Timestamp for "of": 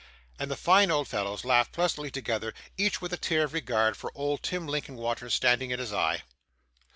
3.43-3.53